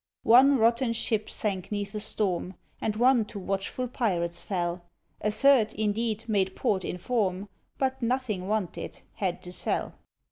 One 0.23 0.57
rotten 0.57 0.93
ship 0.93 1.29
sank 1.29 1.71
'neath 1.71 1.93
a 1.93 1.99
storm, 1.99 2.55
And 2.81 2.95
one 2.95 3.23
to 3.25 3.37
watchful 3.37 3.87
pirates 3.87 4.41
fell; 4.41 4.81
A 5.21 5.29
third, 5.29 5.73
indeed, 5.73 6.25
made 6.27 6.55
port 6.55 6.83
in 6.83 6.97
form, 6.97 7.47
But 7.77 8.01
nothing 8.01 8.47
wanted 8.47 9.03
had 9.13 9.43
to 9.43 9.51
sell. 9.53 9.93